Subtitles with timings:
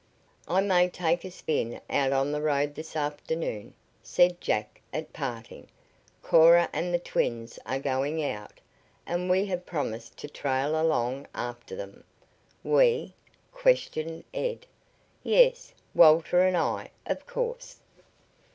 [0.47, 5.67] "I may take a spin out on the road this afternoon," said Jack at parting.
[6.23, 8.59] "Cora and the twins are going out,
[9.05, 12.03] and we have promised to trail along after them."
[12.63, 13.13] "We?"
[13.53, 14.65] questioned Ed.
[15.21, 15.71] "Yes.
[15.93, 17.77] Walter and I, of course."